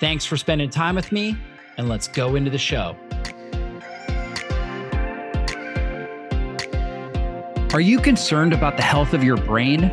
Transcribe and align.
Thanks 0.00 0.24
for 0.24 0.36
spending 0.36 0.70
time 0.70 0.94
with 0.94 1.10
me, 1.10 1.36
and 1.76 1.88
let's 1.88 2.06
go 2.06 2.36
into 2.36 2.50
the 2.50 2.58
show. 2.58 2.96
Are 7.74 7.80
you 7.80 8.00
concerned 8.00 8.52
about 8.52 8.76
the 8.76 8.82
health 8.82 9.12
of 9.12 9.22
your 9.22 9.36
brain? 9.36 9.90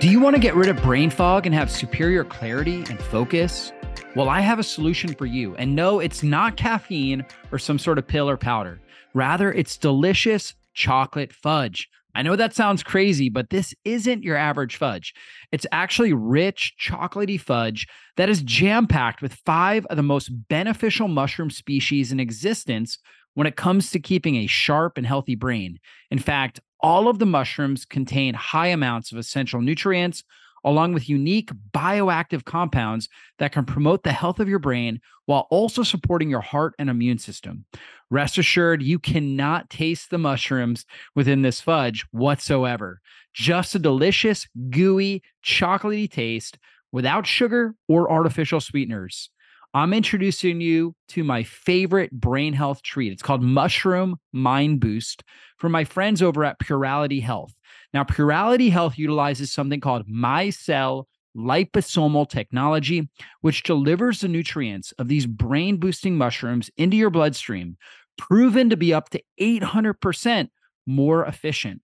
Do 0.00 0.08
you 0.08 0.20
want 0.20 0.36
to 0.36 0.40
get 0.40 0.54
rid 0.54 0.68
of 0.68 0.80
brain 0.80 1.10
fog 1.10 1.44
and 1.44 1.54
have 1.54 1.70
superior 1.70 2.24
clarity 2.24 2.84
and 2.88 3.00
focus? 3.02 3.72
Well, 4.16 4.28
I 4.28 4.40
have 4.40 4.58
a 4.58 4.62
solution 4.62 5.14
for 5.14 5.26
you. 5.26 5.54
And 5.56 5.76
no, 5.76 6.00
it's 6.00 6.22
not 6.22 6.56
caffeine 6.56 7.26
or 7.52 7.58
some 7.58 7.78
sort 7.78 7.98
of 7.98 8.06
pill 8.06 8.30
or 8.30 8.36
powder. 8.36 8.80
Rather, 9.12 9.52
it's 9.52 9.76
delicious 9.76 10.54
chocolate 10.72 11.32
fudge. 11.32 11.90
I 12.14 12.22
know 12.22 12.36
that 12.36 12.54
sounds 12.54 12.82
crazy, 12.82 13.28
but 13.28 13.50
this 13.50 13.74
isn't 13.84 14.24
your 14.24 14.36
average 14.36 14.76
fudge. 14.76 15.14
It's 15.52 15.66
actually 15.72 16.12
rich, 16.12 16.74
chocolatey 16.80 17.40
fudge 17.40 17.86
that 18.16 18.28
is 18.28 18.42
jam 18.42 18.86
packed 18.86 19.22
with 19.22 19.34
five 19.46 19.86
of 19.86 19.96
the 19.96 20.02
most 20.02 20.28
beneficial 20.48 21.08
mushroom 21.08 21.50
species 21.50 22.10
in 22.10 22.18
existence 22.18 22.98
when 23.34 23.46
it 23.46 23.56
comes 23.56 23.90
to 23.90 24.00
keeping 24.00 24.36
a 24.36 24.46
sharp 24.46 24.96
and 24.96 25.06
healthy 25.06 25.36
brain. 25.36 25.78
In 26.10 26.18
fact, 26.18 26.60
all 26.80 27.08
of 27.08 27.18
the 27.18 27.26
mushrooms 27.26 27.84
contain 27.84 28.34
high 28.34 28.68
amounts 28.68 29.12
of 29.12 29.18
essential 29.18 29.60
nutrients, 29.60 30.24
along 30.64 30.92
with 30.92 31.08
unique 31.08 31.50
bioactive 31.72 32.44
compounds 32.44 33.08
that 33.38 33.52
can 33.52 33.64
promote 33.64 34.02
the 34.02 34.12
health 34.12 34.40
of 34.40 34.48
your 34.48 34.58
brain 34.58 35.00
while 35.26 35.46
also 35.50 35.82
supporting 35.82 36.30
your 36.30 36.40
heart 36.40 36.74
and 36.78 36.88
immune 36.88 37.18
system. 37.18 37.64
Rest 38.10 38.38
assured, 38.38 38.82
you 38.82 38.98
cannot 38.98 39.70
taste 39.70 40.10
the 40.10 40.18
mushrooms 40.18 40.86
within 41.14 41.42
this 41.42 41.60
fudge 41.60 42.06
whatsoever. 42.10 43.00
Just 43.34 43.74
a 43.74 43.78
delicious, 43.78 44.48
gooey, 44.70 45.22
chocolatey 45.44 46.10
taste 46.10 46.58
without 46.92 47.26
sugar 47.26 47.74
or 47.86 48.10
artificial 48.10 48.60
sweeteners. 48.60 49.30
I'm 49.74 49.92
introducing 49.92 50.62
you 50.62 50.94
to 51.08 51.22
my 51.22 51.42
favorite 51.42 52.10
brain 52.10 52.54
health 52.54 52.82
treat. 52.82 53.12
It's 53.12 53.22
called 53.22 53.42
Mushroom 53.42 54.16
Mind 54.32 54.80
Boost 54.80 55.22
from 55.58 55.72
my 55.72 55.84
friends 55.84 56.22
over 56.22 56.42
at 56.44 56.58
Purality 56.58 57.20
Health. 57.20 57.54
Now, 57.94 58.04
Purality 58.04 58.70
Health 58.70 58.98
utilizes 58.98 59.52
something 59.52 59.80
called 59.80 60.06
MyCell 60.08 61.04
liposomal 61.36 62.28
technology, 62.28 63.08
which 63.40 63.62
delivers 63.62 64.20
the 64.20 64.28
nutrients 64.28 64.92
of 64.92 65.08
these 65.08 65.26
brain 65.26 65.76
boosting 65.78 66.16
mushrooms 66.16 66.70
into 66.76 66.96
your 66.96 67.10
bloodstream, 67.10 67.76
proven 68.16 68.70
to 68.70 68.76
be 68.76 68.92
up 68.92 69.08
to 69.10 69.22
800% 69.40 70.48
more 70.86 71.24
efficient. 71.24 71.80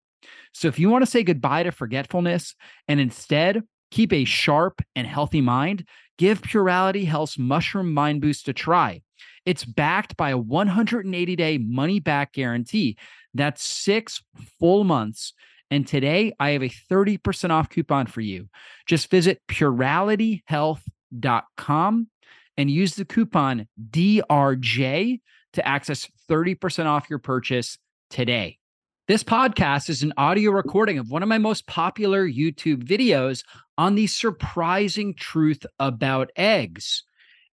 So, 0.52 0.68
if 0.68 0.78
you 0.78 0.90
want 0.90 1.04
to 1.04 1.10
say 1.10 1.22
goodbye 1.22 1.64
to 1.64 1.72
forgetfulness 1.72 2.54
and 2.88 3.00
instead 3.00 3.62
keep 3.90 4.12
a 4.12 4.24
sharp 4.24 4.82
and 4.96 5.06
healthy 5.06 5.40
mind, 5.40 5.86
give 6.18 6.42
Purality 6.42 7.04
Health's 7.04 7.38
Mushroom 7.38 7.92
Mind 7.92 8.20
Boost 8.20 8.48
a 8.48 8.52
try. 8.52 9.02
It's 9.46 9.64
backed 9.64 10.16
by 10.16 10.30
a 10.30 10.38
180 10.38 11.36
day 11.36 11.58
money 11.58 12.00
back 12.00 12.32
guarantee. 12.32 12.96
That's 13.34 13.62
six 13.62 14.22
full 14.58 14.84
months. 14.84 15.34
And 15.70 15.86
today 15.86 16.34
I 16.38 16.50
have 16.50 16.62
a 16.62 16.68
30% 16.68 17.48
off 17.50 17.70
coupon 17.70 18.06
for 18.06 18.20
you. 18.20 18.50
Just 18.86 19.10
visit 19.10 19.40
puralityhealth.com 19.48 22.08
and 22.56 22.70
use 22.70 22.94
the 22.94 23.04
coupon 23.04 23.66
DRJ 23.90 25.20
to 25.54 25.66
access 25.66 26.08
30% 26.30 26.86
off 26.86 27.10
your 27.10 27.18
purchase 27.18 27.76
today. 28.10 28.58
This 29.06 29.22
podcast 29.22 29.90
is 29.90 30.02
an 30.02 30.14
audio 30.16 30.50
recording 30.50 30.98
of 30.98 31.10
one 31.10 31.22
of 31.22 31.28
my 31.28 31.36
most 31.36 31.66
popular 31.66 32.26
YouTube 32.26 32.84
videos 32.84 33.44
on 33.76 33.96
the 33.96 34.06
surprising 34.06 35.12
truth 35.14 35.66
about 35.78 36.30
eggs. 36.36 37.02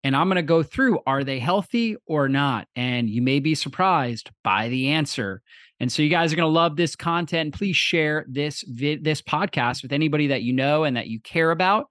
And 0.02 0.16
I'm 0.16 0.28
going 0.28 0.36
to 0.36 0.42
go 0.42 0.62
through 0.62 1.00
are 1.06 1.24
they 1.24 1.38
healthy 1.38 1.96
or 2.06 2.28
not? 2.28 2.66
And 2.74 3.08
you 3.08 3.22
may 3.22 3.40
be 3.40 3.54
surprised 3.54 4.30
by 4.42 4.68
the 4.68 4.88
answer. 4.88 5.42
And 5.78 5.90
so 5.90 6.02
you 6.02 6.10
guys 6.10 6.32
are 6.32 6.36
going 6.36 6.46
to 6.46 6.52
love 6.52 6.76
this 6.76 6.96
content. 6.96 7.54
Please 7.54 7.76
share 7.76 8.26
this 8.28 8.64
this 8.68 9.22
podcast 9.22 9.82
with 9.82 9.92
anybody 9.92 10.26
that 10.28 10.42
you 10.42 10.52
know 10.52 10.84
and 10.84 10.96
that 10.96 11.08
you 11.08 11.20
care 11.20 11.50
about. 11.50 11.86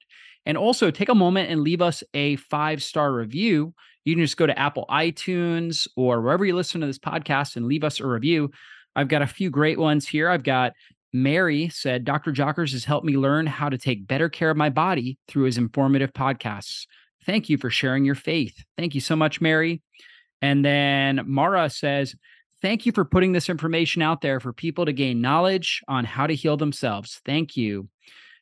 And 0.46 0.58
also 0.58 0.90
take 0.90 1.10
a 1.10 1.16
moment 1.16 1.52
and 1.52 1.62
leave 1.62 1.82
us 1.82 2.04
a 2.14 2.38
five-star 2.38 3.14
review. 3.14 3.74
You 4.06 4.16
can 4.16 4.24
just 4.24 4.38
go 4.38 4.48
to 4.48 4.58
Apple 4.58 4.86
iTunes 4.90 5.88
or 5.96 6.22
wherever 6.22 6.46
you 6.46 6.56
listen 6.56 6.82
to 6.82 6.88
this 6.88 6.98
podcast 6.98 7.56
and 7.56 7.68
leave 7.68 7.84
us 7.84 8.00
a 8.00 8.08
review. 8.08 8.50
I've 8.96 9.10
got 9.10 9.22
a 9.22 9.28
few 9.28 9.50
great 9.50 9.78
ones 9.78 10.08
here. 10.08 10.30
I've 10.30 10.44
got 10.44 10.74
Mary 11.14 11.70
said, 11.70 12.06
Dr. 12.06 12.32
Jockers 12.32 12.72
has 12.72 12.86
helped 12.86 13.06
me 13.06 13.18
learn 13.18 13.48
how 13.48 13.70
to 13.70 13.78
take 13.78 14.08
better 14.08 14.30
care 14.30 14.50
of 14.50 14.58
my 14.58 14.70
body 14.70 15.18
through 15.28 15.44
his 15.44 15.58
informative 15.58 16.14
podcasts. 16.14 16.86
Thank 17.26 17.50
you 17.50 17.58
for 17.58 17.70
sharing 17.70 18.06
your 18.06 18.16
faith. 18.16 18.56
Thank 18.78 18.96
you 18.96 19.02
so 19.02 19.16
much, 19.16 19.42
Mary. 19.42 19.82
And 20.42 20.64
then 20.64 21.22
Mara 21.26 21.70
says, 21.70 22.16
Thank 22.62 22.86
you 22.86 22.92
for 22.92 23.06
putting 23.06 23.32
this 23.32 23.48
information 23.48 24.02
out 24.02 24.20
there 24.20 24.42
for 24.42 24.52
people 24.52 24.86
to 24.86 24.92
gain 24.92 25.22
knowledge 25.22 25.82
on 25.88 26.04
how 26.04 26.28
to 26.28 26.36
heal 26.36 26.58
themselves. 26.58 27.22
Thank 27.26 27.56
you. 27.56 27.88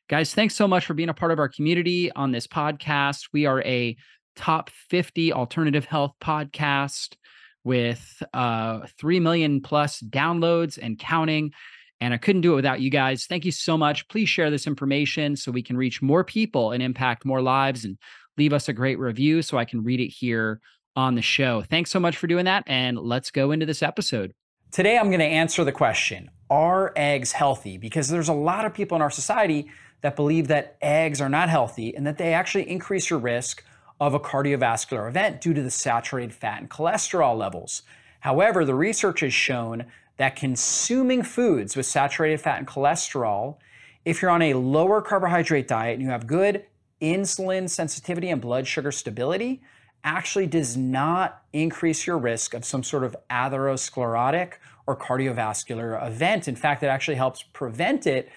Guys, 0.08 0.34
thanks 0.34 0.56
so 0.56 0.66
much 0.66 0.86
for 0.86 0.94
being 0.94 1.08
a 1.08 1.14
part 1.14 1.30
of 1.30 1.38
our 1.38 1.48
community 1.48 2.10
on 2.12 2.32
this 2.32 2.46
podcast. 2.46 3.28
We 3.32 3.46
are 3.46 3.62
a 3.62 3.96
top 4.34 4.70
50 4.70 5.32
alternative 5.32 5.84
health 5.84 6.14
podcast 6.20 7.14
with 7.62 8.22
uh, 8.32 8.86
3 8.98 9.20
million 9.20 9.60
plus 9.60 10.00
downloads 10.00 10.78
and 10.80 10.98
counting. 10.98 11.52
And 12.00 12.14
I 12.14 12.16
couldn't 12.16 12.42
do 12.42 12.52
it 12.52 12.56
without 12.56 12.80
you 12.80 12.90
guys. 12.90 13.26
Thank 13.26 13.44
you 13.44 13.52
so 13.52 13.76
much. 13.76 14.08
Please 14.08 14.28
share 14.28 14.50
this 14.50 14.66
information 14.66 15.36
so 15.36 15.52
we 15.52 15.62
can 15.62 15.76
reach 15.76 16.00
more 16.00 16.24
people 16.24 16.72
and 16.72 16.82
impact 16.82 17.24
more 17.24 17.42
lives 17.42 17.84
and 17.84 17.98
leave 18.38 18.52
us 18.52 18.68
a 18.68 18.72
great 18.72 18.98
review 18.98 19.42
so 19.42 19.58
I 19.58 19.64
can 19.64 19.82
read 19.82 20.00
it 20.00 20.08
here 20.08 20.60
on 20.96 21.14
the 21.14 21.22
show. 21.22 21.62
Thanks 21.62 21.90
so 21.90 22.00
much 22.00 22.16
for 22.16 22.26
doing 22.26 22.46
that. 22.46 22.64
And 22.66 22.98
let's 22.98 23.30
go 23.30 23.50
into 23.50 23.66
this 23.66 23.82
episode. 23.82 24.32
Today, 24.70 24.98
I'm 24.98 25.08
going 25.08 25.20
to 25.20 25.24
answer 25.24 25.64
the 25.64 25.72
question 25.72 26.30
Are 26.50 26.92
eggs 26.96 27.32
healthy? 27.32 27.78
Because 27.78 28.08
there's 28.08 28.28
a 28.28 28.34
lot 28.34 28.64
of 28.64 28.74
people 28.74 28.96
in 28.96 29.02
our 29.02 29.10
society 29.10 29.70
that 30.00 30.16
believe 30.16 30.48
that 30.48 30.76
eggs 30.80 31.20
are 31.20 31.28
not 31.28 31.48
healthy 31.48 31.94
and 31.94 32.06
that 32.06 32.18
they 32.18 32.32
actually 32.32 32.68
increase 32.68 33.10
your 33.10 33.18
risk 33.18 33.64
of 34.00 34.14
a 34.14 34.20
cardiovascular 34.20 35.08
event 35.08 35.40
due 35.40 35.52
to 35.52 35.62
the 35.62 35.70
saturated 35.70 36.32
fat 36.32 36.60
and 36.60 36.70
cholesterol 36.70 37.36
levels. 37.36 37.82
However, 38.20 38.64
the 38.64 38.74
research 38.74 39.20
has 39.20 39.34
shown 39.34 39.86
that 40.18 40.36
consuming 40.36 41.22
foods 41.22 41.76
with 41.76 41.86
saturated 41.86 42.40
fat 42.40 42.58
and 42.58 42.66
cholesterol, 42.66 43.56
if 44.04 44.22
you're 44.22 44.30
on 44.30 44.42
a 44.42 44.54
lower 44.54 45.00
carbohydrate 45.00 45.68
diet 45.68 45.94
and 45.94 46.02
you 46.02 46.10
have 46.10 46.26
good 46.26 46.64
insulin 47.00 47.68
sensitivity 47.68 48.30
and 48.30 48.40
blood 48.40 48.66
sugar 48.66 48.92
stability, 48.92 49.62
actually 50.04 50.46
does 50.46 50.76
not 50.76 51.42
increase 51.52 52.06
your 52.06 52.18
risk 52.18 52.54
of 52.54 52.64
some 52.64 52.82
sort 52.82 53.04
of 53.04 53.16
atherosclerotic 53.30 54.54
or 54.86 54.96
cardiovascular 54.96 56.06
event. 56.06 56.48
In 56.48 56.56
fact, 56.56 56.82
it 56.82 56.86
actually 56.86 57.16
helps 57.16 57.42
prevent 57.42 58.06
it 58.06 58.30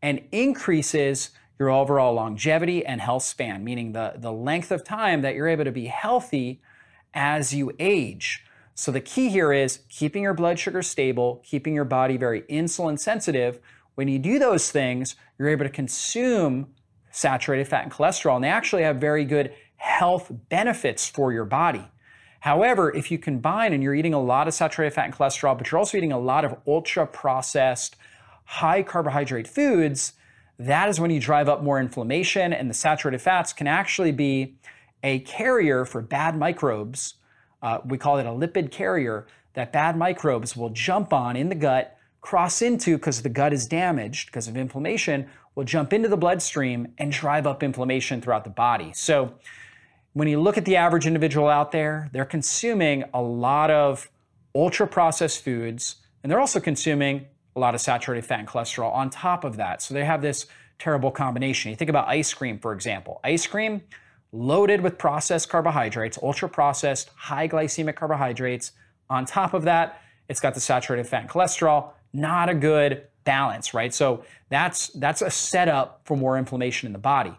and 0.00 0.22
increases 0.32 1.30
your 1.58 1.70
overall 1.70 2.14
longevity 2.14 2.86
and 2.86 3.00
health 3.00 3.24
span, 3.24 3.64
meaning 3.64 3.92
the, 3.92 4.14
the 4.16 4.32
length 4.32 4.70
of 4.70 4.84
time 4.84 5.22
that 5.22 5.34
you're 5.34 5.48
able 5.48 5.64
to 5.64 5.72
be 5.72 5.86
healthy 5.86 6.60
as 7.14 7.52
you 7.52 7.72
age. 7.78 8.44
So 8.74 8.92
the 8.92 9.00
key 9.00 9.28
here 9.28 9.52
is 9.52 9.80
keeping 9.88 10.22
your 10.22 10.34
blood 10.34 10.58
sugar 10.58 10.82
stable, 10.82 11.42
keeping 11.44 11.74
your 11.74 11.84
body 11.84 12.16
very 12.16 12.42
insulin 12.42 12.98
sensitive. 12.98 13.58
When 13.96 14.06
you 14.06 14.20
do 14.20 14.38
those 14.38 14.70
things, 14.70 15.16
you're 15.36 15.48
able 15.48 15.64
to 15.64 15.70
consume 15.70 16.68
saturated 17.18 17.66
fat 17.66 17.82
and 17.82 17.92
cholesterol, 17.92 18.36
and 18.36 18.44
they 18.44 18.48
actually 18.48 18.82
have 18.82 18.96
very 18.96 19.24
good 19.24 19.52
health 19.76 20.30
benefits 20.48 21.08
for 21.08 21.32
your 21.32 21.44
body. 21.44 21.84
However, 22.40 22.94
if 22.94 23.10
you 23.10 23.18
combine 23.18 23.72
and 23.72 23.82
you're 23.82 23.94
eating 23.94 24.14
a 24.14 24.22
lot 24.22 24.46
of 24.46 24.54
saturated 24.54 24.94
fat 24.94 25.06
and 25.06 25.14
cholesterol, 25.14 25.58
but 25.58 25.70
you're 25.70 25.78
also 25.78 25.98
eating 25.98 26.12
a 26.12 26.18
lot 26.18 26.44
of 26.44 26.56
ultra 26.66 27.06
processed, 27.06 27.96
high 28.44 28.82
carbohydrate 28.82 29.48
foods, 29.48 30.12
that 30.58 30.88
is 30.88 31.00
when 31.00 31.10
you 31.10 31.20
drive 31.20 31.48
up 31.48 31.62
more 31.62 31.80
inflammation, 31.80 32.52
and 32.52 32.70
the 32.70 32.74
saturated 32.74 33.20
fats 33.20 33.52
can 33.52 33.66
actually 33.66 34.12
be 34.12 34.54
a 35.02 35.20
carrier 35.20 35.84
for 35.84 36.00
bad 36.00 36.36
microbes. 36.36 37.14
Uh, 37.62 37.78
we 37.84 37.98
call 37.98 38.18
it 38.18 38.26
a 38.26 38.30
lipid 38.30 38.70
carrier 38.70 39.26
that 39.54 39.72
bad 39.72 39.96
microbes 39.96 40.56
will 40.56 40.70
jump 40.70 41.12
on 41.12 41.36
in 41.36 41.48
the 41.48 41.54
gut, 41.54 41.96
cross 42.20 42.62
into 42.62 42.96
because 42.96 43.22
the 43.22 43.28
gut 43.28 43.52
is 43.52 43.66
damaged 43.66 44.26
because 44.26 44.48
of 44.48 44.56
inflammation, 44.56 45.28
will 45.58 45.64
jump 45.64 45.92
into 45.92 46.08
the 46.08 46.16
bloodstream 46.16 46.86
and 46.98 47.10
drive 47.10 47.44
up 47.44 47.64
inflammation 47.64 48.20
throughout 48.20 48.44
the 48.44 48.50
body. 48.50 48.92
So, 48.94 49.34
when 50.12 50.28
you 50.28 50.40
look 50.40 50.56
at 50.56 50.64
the 50.64 50.76
average 50.76 51.04
individual 51.04 51.48
out 51.48 51.72
there, 51.72 52.08
they're 52.12 52.24
consuming 52.24 53.02
a 53.12 53.20
lot 53.20 53.68
of 53.68 54.08
ultra 54.54 54.86
processed 54.86 55.42
foods, 55.42 55.96
and 56.22 56.30
they're 56.30 56.38
also 56.38 56.60
consuming 56.60 57.26
a 57.56 57.58
lot 57.58 57.74
of 57.74 57.80
saturated 57.80 58.24
fat 58.24 58.38
and 58.38 58.46
cholesterol 58.46 58.94
on 58.94 59.10
top 59.10 59.42
of 59.42 59.56
that. 59.56 59.82
So 59.82 59.94
they 59.94 60.04
have 60.04 60.22
this 60.22 60.46
terrible 60.78 61.10
combination. 61.10 61.70
You 61.70 61.76
think 61.76 61.90
about 61.90 62.06
ice 62.06 62.32
cream, 62.32 62.60
for 62.60 62.72
example. 62.72 63.20
Ice 63.24 63.48
cream 63.48 63.82
loaded 64.30 64.80
with 64.80 64.96
processed 64.96 65.48
carbohydrates, 65.48 66.20
ultra 66.22 66.48
processed, 66.48 67.10
high 67.16 67.48
glycemic 67.48 67.96
carbohydrates. 67.96 68.70
On 69.10 69.24
top 69.24 69.54
of 69.54 69.64
that, 69.64 70.02
it's 70.28 70.38
got 70.38 70.54
the 70.54 70.60
saturated 70.60 71.08
fat 71.08 71.22
and 71.22 71.30
cholesterol. 71.30 71.94
Not 72.12 72.48
a 72.48 72.54
good 72.54 73.04
balance, 73.24 73.74
right? 73.74 73.92
So 73.92 74.24
that's 74.48 74.88
that's 74.88 75.22
a 75.22 75.30
setup 75.30 76.00
for 76.04 76.16
more 76.16 76.38
inflammation 76.38 76.86
in 76.86 76.92
the 76.92 76.98
body. 76.98 77.34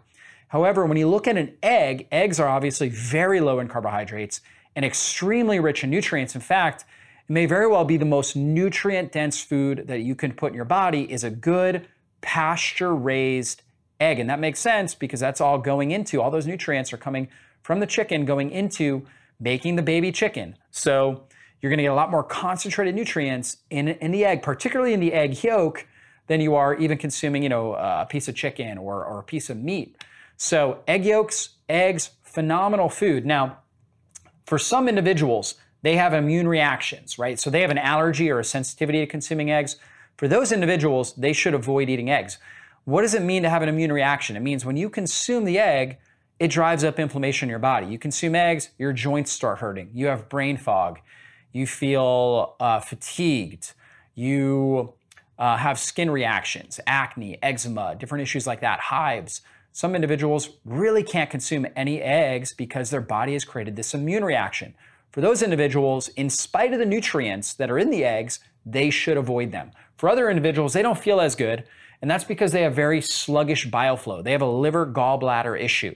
However, 0.48 0.84
when 0.84 0.96
you 0.96 1.08
look 1.08 1.28
at 1.28 1.36
an 1.36 1.56
egg, 1.62 2.08
eggs 2.10 2.40
are 2.40 2.48
obviously 2.48 2.88
very 2.88 3.40
low 3.40 3.60
in 3.60 3.68
carbohydrates 3.68 4.40
and 4.74 4.84
extremely 4.84 5.60
rich 5.60 5.84
in 5.84 5.90
nutrients. 5.90 6.34
In 6.34 6.40
fact, 6.40 6.84
it 7.28 7.32
may 7.32 7.46
very 7.46 7.66
well 7.66 7.84
be 7.84 7.96
the 7.96 8.04
most 8.04 8.34
nutrient 8.36 9.12
dense 9.12 9.40
food 9.40 9.84
that 9.86 10.00
you 10.00 10.14
can 10.14 10.32
put 10.32 10.48
in 10.48 10.56
your 10.56 10.64
body 10.64 11.10
is 11.10 11.24
a 11.24 11.30
good 11.30 11.86
pasture 12.20 12.94
raised 12.94 13.62
egg. 14.00 14.18
And 14.18 14.28
that 14.30 14.40
makes 14.40 14.58
sense 14.58 14.94
because 14.94 15.20
that's 15.20 15.40
all 15.40 15.58
going 15.58 15.90
into, 15.90 16.20
all 16.20 16.30
those 16.30 16.46
nutrients 16.46 16.92
are 16.92 16.96
coming 16.96 17.28
from 17.62 17.80
the 17.80 17.86
chicken 17.86 18.24
going 18.24 18.50
into 18.50 19.06
making 19.38 19.76
the 19.76 19.82
baby 19.82 20.10
chicken. 20.12 20.56
So 20.70 21.24
you're 21.60 21.70
gonna 21.70 21.82
get 21.82 21.88
a 21.88 21.94
lot 21.94 22.10
more 22.10 22.22
concentrated 22.22 22.94
nutrients 22.94 23.58
in, 23.70 23.88
in 23.88 24.10
the 24.12 24.24
egg, 24.24 24.42
particularly 24.42 24.92
in 24.92 25.00
the 25.00 25.12
egg 25.12 25.42
yolk, 25.42 25.86
than 26.26 26.40
you 26.40 26.54
are 26.54 26.76
even 26.76 26.96
consuming, 26.96 27.42
you 27.42 27.48
know, 27.48 27.74
a 27.74 28.06
piece 28.08 28.28
of 28.28 28.34
chicken 28.34 28.78
or, 28.78 29.04
or 29.04 29.18
a 29.18 29.24
piece 29.24 29.50
of 29.50 29.56
meat. 29.56 29.96
So 30.36 30.78
egg 30.86 31.04
yolks, 31.04 31.50
eggs, 31.68 32.10
phenomenal 32.22 32.88
food. 32.88 33.26
Now, 33.26 33.58
for 34.46 34.58
some 34.58 34.88
individuals, 34.88 35.56
they 35.82 35.96
have 35.96 36.14
immune 36.14 36.46
reactions, 36.46 37.18
right? 37.18 37.38
So 37.38 37.50
they 37.50 37.62
have 37.62 37.70
an 37.70 37.78
allergy 37.78 38.30
or 38.30 38.38
a 38.38 38.44
sensitivity 38.44 39.00
to 39.00 39.06
consuming 39.06 39.50
eggs. 39.50 39.76
For 40.16 40.28
those 40.28 40.52
individuals, 40.52 41.14
they 41.14 41.32
should 41.32 41.54
avoid 41.54 41.88
eating 41.88 42.10
eggs. 42.10 42.38
What 42.84 43.02
does 43.02 43.14
it 43.14 43.22
mean 43.22 43.42
to 43.42 43.50
have 43.50 43.62
an 43.62 43.68
immune 43.68 43.92
reaction? 43.92 44.36
It 44.36 44.40
means 44.40 44.64
when 44.64 44.76
you 44.76 44.88
consume 44.88 45.44
the 45.44 45.58
egg, 45.58 45.98
it 46.38 46.48
drives 46.48 46.84
up 46.84 46.98
inflammation 46.98 47.46
in 47.46 47.50
your 47.50 47.58
body. 47.58 47.86
You 47.86 47.98
consume 47.98 48.34
eggs, 48.34 48.70
your 48.78 48.92
joints 48.92 49.30
start 49.30 49.58
hurting. 49.58 49.90
You 49.92 50.06
have 50.06 50.28
brain 50.28 50.56
fog. 50.56 51.00
You 51.52 51.66
feel 51.66 52.56
uh, 52.60 52.80
fatigued. 52.80 53.72
You 54.14 54.94
uh, 55.38 55.56
have 55.56 55.78
skin 55.78 56.10
reactions, 56.10 56.78
acne, 56.86 57.38
eczema, 57.42 57.94
different 57.94 58.22
issues 58.22 58.46
like 58.46 58.60
that, 58.60 58.80
hives. 58.80 59.40
Some 59.72 59.94
individuals 59.94 60.50
really 60.64 61.02
can't 61.02 61.30
consume 61.30 61.66
any 61.76 62.02
eggs 62.02 62.52
because 62.52 62.90
their 62.90 63.00
body 63.00 63.32
has 63.32 63.44
created 63.44 63.76
this 63.76 63.94
immune 63.94 64.24
reaction. 64.24 64.74
For 65.10 65.20
those 65.20 65.42
individuals, 65.42 66.08
in 66.08 66.30
spite 66.30 66.72
of 66.72 66.78
the 66.78 66.86
nutrients 66.86 67.54
that 67.54 67.70
are 67.70 67.78
in 67.78 67.90
the 67.90 68.04
eggs, 68.04 68.40
they 68.66 68.90
should 68.90 69.16
avoid 69.16 69.50
them. 69.50 69.72
For 69.96 70.08
other 70.08 70.30
individuals, 70.30 70.72
they 70.72 70.82
don't 70.82 70.98
feel 70.98 71.20
as 71.20 71.34
good, 71.34 71.64
and 72.00 72.10
that's 72.10 72.24
because 72.24 72.52
they 72.52 72.62
have 72.62 72.74
very 72.74 73.00
sluggish 73.00 73.66
bile 73.66 73.96
flow. 73.96 74.22
They 74.22 74.32
have 74.32 74.42
a 74.42 74.46
liver 74.46 74.86
gallbladder 74.86 75.60
issue. 75.60 75.94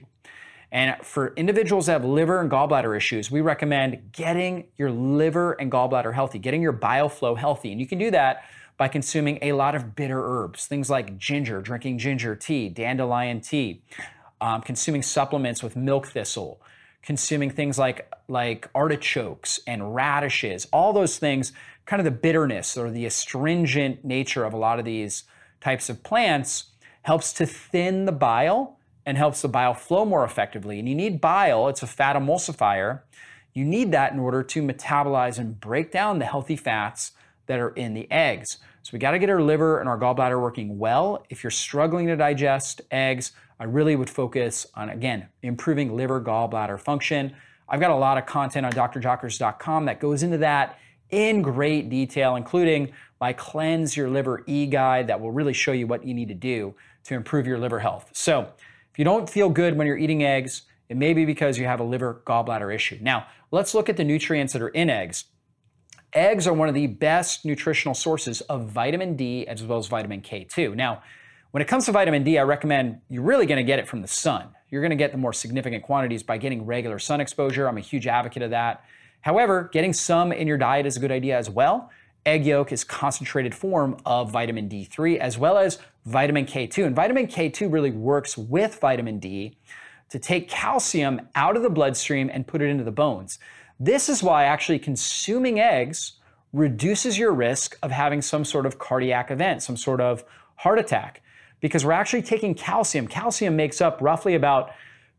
And 0.71 0.95
for 1.01 1.33
individuals 1.35 1.85
that 1.85 1.93
have 1.93 2.05
liver 2.05 2.41
and 2.41 2.49
gallbladder 2.51 2.95
issues, 2.95 3.31
we 3.31 3.41
recommend 3.41 4.11
getting 4.11 4.67
your 4.77 4.91
liver 4.91 5.53
and 5.53 5.71
gallbladder 5.71 6.13
healthy, 6.13 6.39
getting 6.39 6.61
your 6.61 6.71
bile 6.71 7.09
flow 7.09 7.35
healthy. 7.35 7.71
And 7.71 7.79
you 7.79 7.87
can 7.87 7.99
do 7.99 8.11
that 8.11 8.43
by 8.77 8.87
consuming 8.87 9.39
a 9.41 9.53
lot 9.53 9.75
of 9.75 9.95
bitter 9.95 10.21
herbs, 10.21 10.67
things 10.67 10.89
like 10.89 11.17
ginger, 11.17 11.61
drinking 11.61 11.97
ginger 11.97 12.35
tea, 12.35 12.67
dandelion 12.67 13.39
tea, 13.39 13.81
um, 14.41 14.61
consuming 14.61 15.01
supplements 15.01 15.63
with 15.63 15.75
milk 15.75 16.07
thistle, 16.07 16.61
consuming 17.01 17.49
things 17.49 17.79
like, 17.79 18.11
like 18.27 18.69
artichokes 18.75 19.59
and 19.65 19.95
radishes, 19.95 20.67
all 20.73 20.91
those 20.91 21.17
things, 21.17 21.53
kind 21.85 21.99
of 21.99 22.03
the 22.03 22.11
bitterness 22.11 22.75
or 22.75 22.89
the 22.89 23.05
astringent 23.05 24.03
nature 24.03 24.43
of 24.43 24.53
a 24.53 24.57
lot 24.57 24.79
of 24.79 24.85
these 24.85 25.23
types 25.61 25.89
of 25.89 26.03
plants 26.03 26.65
helps 27.03 27.31
to 27.31 27.45
thin 27.45 28.05
the 28.05 28.11
bile 28.11 28.74
and 29.05 29.17
helps 29.17 29.41
the 29.41 29.47
bile 29.47 29.73
flow 29.73 30.05
more 30.05 30.23
effectively. 30.23 30.79
And 30.79 30.89
you 30.89 30.95
need 30.95 31.21
bile, 31.21 31.67
it's 31.67 31.83
a 31.83 31.87
fat 31.87 32.15
emulsifier. 32.15 33.01
You 33.53 33.63
need 33.63 33.91
that 33.91 34.11
in 34.11 34.19
order 34.19 34.43
to 34.43 34.61
metabolize 34.61 35.39
and 35.39 35.59
break 35.59 35.91
down 35.91 36.19
the 36.19 36.25
healthy 36.25 36.55
fats 36.55 37.11
that 37.45 37.59
are 37.59 37.69
in 37.69 37.93
the 37.93 38.11
eggs. 38.11 38.57
So 38.81 38.89
we 38.93 38.99
got 38.99 39.11
to 39.11 39.19
get 39.19 39.29
our 39.29 39.41
liver 39.41 39.79
and 39.79 39.87
our 39.87 39.97
gallbladder 39.97 40.39
working 40.39 40.77
well. 40.77 41.25
If 41.29 41.43
you're 41.43 41.51
struggling 41.51 42.07
to 42.07 42.15
digest 42.15 42.81
eggs, 42.91 43.31
I 43.59 43.63
really 43.63 43.95
would 43.95 44.09
focus 44.09 44.67
on, 44.75 44.89
again, 44.89 45.27
improving 45.41 45.95
liver 45.95 46.19
gallbladder 46.19 46.79
function. 46.79 47.33
I've 47.69 47.79
got 47.79 47.91
a 47.91 47.95
lot 47.95 48.17
of 48.17 48.25
content 48.25 48.65
on 48.65 48.73
drjockers.com 48.73 49.85
that 49.85 49.99
goes 49.99 50.21
into 50.21 50.37
that 50.39 50.77
in 51.09 51.41
great 51.41 51.89
detail, 51.89 52.35
including 52.35 52.91
my 53.21 53.33
Cleanse 53.33 53.95
Your 53.95 54.09
Liver 54.09 54.43
e 54.45 54.65
guide 54.65 55.07
that 55.07 55.19
will 55.19 55.31
really 55.31 55.53
show 55.53 55.71
you 55.71 55.87
what 55.87 56.05
you 56.05 56.13
need 56.13 56.27
to 56.27 56.35
do 56.35 56.75
to 57.05 57.15
improve 57.15 57.47
your 57.47 57.57
liver 57.57 57.79
health. 57.79 58.09
So, 58.11 58.49
if 58.95 58.99
you 58.99 59.03
don't 59.03 59.29
feel 59.29 59.49
good 59.49 59.77
when 59.77 59.87
you're 59.87 59.97
eating 59.97 60.23
eggs, 60.23 60.61
it 60.87 60.95
may 60.95 61.13
be 61.13 61.25
because 61.25 61.57
you 61.57 61.65
have 61.65 61.81
a 61.81 61.83
liver 61.83 62.21
gallbladder 62.25 62.73
issue. 62.73 62.97
Now, 63.01 63.27
let's 63.51 63.73
look 63.73 63.89
at 63.89 63.97
the 63.97 64.05
nutrients 64.05 64.53
that 64.53 64.61
are 64.61 64.69
in 64.69 64.89
eggs. 64.89 65.25
Eggs 66.13 66.47
are 66.47 66.53
one 66.53 66.69
of 66.69 66.75
the 66.75 66.87
best 66.87 67.43
nutritional 67.43 67.93
sources 67.93 68.39
of 68.39 68.69
vitamin 68.69 69.17
D 69.17 69.45
as 69.49 69.61
well 69.61 69.79
as 69.79 69.87
vitamin 69.87 70.21
K2. 70.21 70.75
Now, 70.77 71.03
when 71.51 71.61
it 71.61 71.67
comes 71.67 71.87
to 71.87 71.91
vitamin 71.91 72.23
D, 72.23 72.37
I 72.37 72.43
recommend 72.43 73.01
you're 73.09 73.21
really 73.21 73.45
going 73.45 73.57
to 73.57 73.65
get 73.65 73.79
it 73.79 73.87
from 73.89 74.01
the 74.01 74.07
sun. 74.07 74.47
You're 74.69 74.81
going 74.81 74.91
to 74.91 74.95
get 74.95 75.11
the 75.11 75.17
more 75.17 75.33
significant 75.33 75.83
quantities 75.83 76.23
by 76.23 76.37
getting 76.37 76.65
regular 76.65 76.97
sun 76.97 77.19
exposure. 77.19 77.67
I'm 77.67 77.75
a 77.75 77.81
huge 77.81 78.07
advocate 78.07 78.43
of 78.43 78.51
that. 78.51 78.85
However, 79.19 79.69
getting 79.73 79.91
some 79.91 80.31
in 80.31 80.47
your 80.47 80.57
diet 80.57 80.85
is 80.85 80.95
a 80.95 81.01
good 81.01 81.11
idea 81.11 81.37
as 81.37 81.49
well. 81.49 81.89
Egg 82.25 82.45
yolk 82.45 82.71
is 82.71 82.83
concentrated 82.83 83.53
form 83.53 83.97
of 84.05 84.31
vitamin 84.31 84.67
D3 84.67 85.17
as 85.17 85.37
well 85.37 85.57
as 85.57 85.77
vitamin 86.05 86.45
K2. 86.45 86.85
And 86.85 86.95
vitamin 86.95 87.27
K2 87.27 87.71
really 87.71 87.91
works 87.91 88.37
with 88.37 88.79
vitamin 88.79 89.19
D 89.19 89.57
to 90.09 90.19
take 90.19 90.49
calcium 90.49 91.21
out 91.35 91.55
of 91.55 91.63
the 91.63 91.69
bloodstream 91.69 92.29
and 92.33 92.47
put 92.47 92.61
it 92.61 92.69
into 92.69 92.83
the 92.83 92.91
bones. 92.91 93.37
This 93.79 94.09
is 94.09 94.23
why 94.23 94.45
actually 94.45 94.79
consuming 94.79 95.59
eggs 95.59 96.13
reduces 96.53 97.17
your 97.17 97.33
risk 97.33 97.77
of 97.83 97.91
having 97.91 98.21
some 98.21 98.45
sort 98.45 98.65
of 98.65 98.79
cardiac 98.79 99.29
event, 99.29 99.61
some 99.61 99.75
sort 99.75 99.99
of 99.99 100.23
heart 100.55 100.79
attack, 100.79 101.21
because 101.59 101.83
we're 101.83 101.91
actually 101.91 102.21
taking 102.21 102.55
calcium. 102.55 103.07
Calcium 103.07 103.55
makes 103.55 103.81
up 103.81 103.99
roughly 104.01 104.35
about 104.35 104.71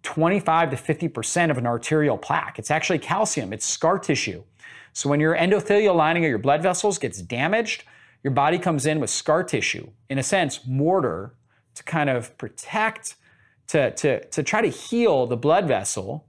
25 0.02 0.70
to 0.70 0.76
50% 0.76 1.50
of 1.50 1.58
an 1.58 1.66
arterial 1.66 2.16
plaque. 2.16 2.58
It's 2.58 2.70
actually 2.70 3.00
calcium, 3.00 3.52
it's 3.52 3.66
scar 3.66 3.98
tissue. 3.98 4.42
So 4.96 5.08
when 5.08 5.20
your 5.20 5.36
endothelial 5.36 5.94
lining 5.94 6.24
of 6.24 6.28
your 6.30 6.38
blood 6.38 6.62
vessels 6.62 6.98
gets 6.98 7.20
damaged, 7.20 7.84
your 8.22 8.32
body 8.32 8.58
comes 8.58 8.86
in 8.86 8.98
with 9.00 9.10
scar 9.10 9.44
tissue, 9.44 9.88
in 10.08 10.18
a 10.18 10.22
sense, 10.22 10.60
mortar 10.66 11.34
to 11.74 11.82
kind 11.82 12.08
of 12.08 12.36
protect, 12.38 13.14
to, 13.68 13.90
to, 13.90 14.24
to 14.28 14.42
try 14.42 14.62
to 14.62 14.68
heal 14.68 15.26
the 15.26 15.36
blood 15.36 15.68
vessel 15.68 16.26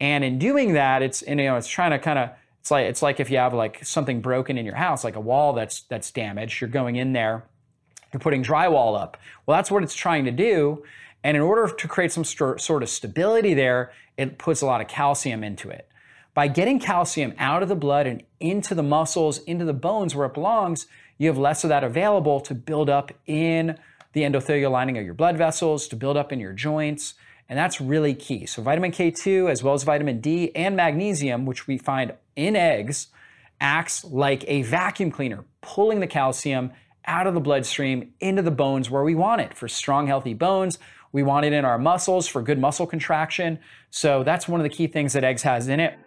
and 0.00 0.24
in 0.24 0.38
doing 0.38 0.74
that, 0.74 1.02
it's 1.02 1.22
you 1.26 1.36
know 1.36 1.56
it's 1.56 1.68
trying 1.68 1.92
to 1.92 1.98
kind 1.98 2.18
of 2.18 2.30
it's 2.60 2.70
like 2.70 2.86
it's 2.86 3.02
like 3.02 3.20
if 3.20 3.30
you 3.30 3.38
have 3.38 3.54
like 3.54 3.84
something 3.84 4.20
broken 4.20 4.58
in 4.58 4.66
your 4.66 4.74
house, 4.74 5.04
like 5.04 5.16
a 5.16 5.20
wall 5.20 5.52
that's 5.52 5.82
that's 5.82 6.10
damaged, 6.10 6.60
you're 6.60 6.70
going 6.70 6.96
in 6.96 7.12
there, 7.12 7.44
you're 8.12 8.20
putting 8.20 8.42
drywall 8.42 8.98
up. 9.00 9.16
Well, 9.46 9.56
that's 9.56 9.70
what 9.70 9.82
it's 9.82 9.94
trying 9.94 10.24
to 10.26 10.30
do. 10.30 10.84
And 11.24 11.36
in 11.36 11.42
order 11.42 11.72
to 11.74 11.88
create 11.88 12.12
some 12.12 12.24
st- 12.24 12.60
sort 12.60 12.82
of 12.82 12.88
stability 12.88 13.54
there, 13.54 13.92
it 14.16 14.38
puts 14.38 14.60
a 14.60 14.66
lot 14.66 14.80
of 14.80 14.86
calcium 14.86 15.42
into 15.42 15.70
it. 15.70 15.88
By 16.36 16.48
getting 16.48 16.78
calcium 16.78 17.32
out 17.38 17.62
of 17.62 17.70
the 17.70 17.74
blood 17.74 18.06
and 18.06 18.22
into 18.40 18.74
the 18.74 18.82
muscles, 18.82 19.38
into 19.44 19.64
the 19.64 19.72
bones 19.72 20.14
where 20.14 20.26
it 20.26 20.34
belongs, 20.34 20.86
you 21.16 21.28
have 21.28 21.38
less 21.38 21.64
of 21.64 21.70
that 21.70 21.82
available 21.82 22.40
to 22.40 22.54
build 22.54 22.90
up 22.90 23.10
in 23.24 23.78
the 24.12 24.20
endothelial 24.20 24.70
lining 24.70 24.98
of 24.98 25.04
your 25.06 25.14
blood 25.14 25.38
vessels, 25.38 25.88
to 25.88 25.96
build 25.96 26.14
up 26.14 26.32
in 26.32 26.38
your 26.38 26.52
joints. 26.52 27.14
And 27.48 27.58
that's 27.58 27.80
really 27.80 28.12
key. 28.12 28.44
So, 28.44 28.60
vitamin 28.60 28.92
K2, 28.92 29.50
as 29.50 29.62
well 29.62 29.72
as 29.72 29.82
vitamin 29.84 30.20
D 30.20 30.54
and 30.54 30.76
magnesium, 30.76 31.46
which 31.46 31.66
we 31.66 31.78
find 31.78 32.12
in 32.36 32.54
eggs, 32.54 33.06
acts 33.58 34.04
like 34.04 34.44
a 34.46 34.60
vacuum 34.60 35.10
cleaner, 35.10 35.46
pulling 35.62 36.00
the 36.00 36.06
calcium 36.06 36.70
out 37.06 37.26
of 37.26 37.32
the 37.32 37.40
bloodstream 37.40 38.12
into 38.20 38.42
the 38.42 38.50
bones 38.50 38.90
where 38.90 39.04
we 39.04 39.14
want 39.14 39.40
it 39.40 39.56
for 39.56 39.68
strong, 39.68 40.06
healthy 40.06 40.34
bones. 40.34 40.78
We 41.12 41.22
want 41.22 41.46
it 41.46 41.54
in 41.54 41.64
our 41.64 41.78
muscles 41.78 42.28
for 42.28 42.42
good 42.42 42.58
muscle 42.58 42.86
contraction. 42.86 43.58
So, 43.88 44.22
that's 44.22 44.46
one 44.46 44.60
of 44.60 44.64
the 44.64 44.76
key 44.76 44.86
things 44.86 45.14
that 45.14 45.24
eggs 45.24 45.40
has 45.40 45.68
in 45.68 45.80
it. 45.80 45.98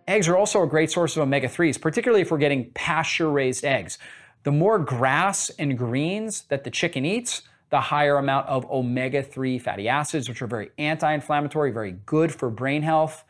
Eggs 0.07 0.27
are 0.27 0.37
also 0.37 0.63
a 0.63 0.67
great 0.67 0.91
source 0.91 1.15
of 1.15 1.23
omega 1.23 1.47
3s, 1.47 1.79
particularly 1.79 2.21
if 2.21 2.29
we're 2.29 2.37
getting 2.37 2.69
pasture 2.71 3.31
raised 3.31 3.63
eggs. 3.63 3.97
The 4.43 4.51
more 4.51 4.77
grass 4.77 5.49
and 5.57 5.77
greens 5.77 6.41
that 6.49 6.65
the 6.65 6.69
chicken 6.69 7.05
eats, 7.05 7.43
the 7.69 7.79
higher 7.79 8.17
amount 8.17 8.47
of 8.47 8.69
omega 8.69 9.23
3 9.23 9.57
fatty 9.59 9.87
acids, 9.87 10.27
which 10.27 10.41
are 10.41 10.47
very 10.47 10.71
anti 10.77 11.13
inflammatory, 11.13 11.71
very 11.71 11.93
good 12.05 12.33
for 12.33 12.49
brain 12.49 12.83
health 12.83 13.23